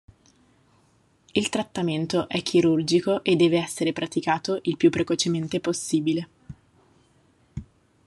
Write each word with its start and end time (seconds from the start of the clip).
Il 1.33 1.49
trattamento 1.49 2.27
è 2.27 2.41
chirurgico 2.41 3.23
e 3.23 3.35
deve 3.35 3.59
essere 3.59 3.93
praticato 3.93 4.57
il 4.63 4.75
più 4.75 4.89
precocemente 4.89 5.59
possibile. 5.59 6.29